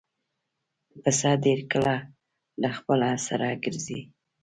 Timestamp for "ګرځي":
3.63-4.01